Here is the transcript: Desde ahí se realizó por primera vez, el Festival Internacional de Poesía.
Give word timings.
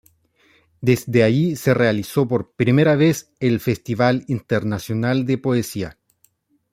Desde 0.81 1.21
ahí 1.21 1.55
se 1.55 1.75
realizó 1.75 2.27
por 2.27 2.53
primera 2.55 2.95
vez, 2.95 3.35
el 3.39 3.59
Festival 3.59 4.23
Internacional 4.27 5.27
de 5.27 5.37
Poesía. 5.37 5.99